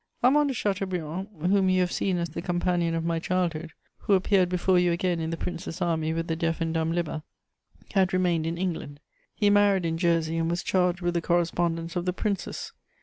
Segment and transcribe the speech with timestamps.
[0.13, 4.15] * Armand de Chateaubriand, whom you have seen as the companion of my childhood, who
[4.15, 7.21] appeared before you again in the Princes' Army with the deaf and dumb Libba,
[7.93, 8.99] had remained in England.
[9.35, 12.73] He married in Jersey, and was charged with the correspondence of the Princes.